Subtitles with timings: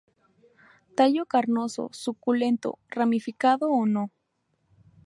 [0.97, 4.05] Tallo carnoso, suculento, ramificado o no.